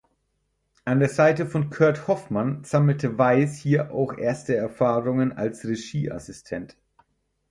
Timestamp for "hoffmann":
2.07-2.63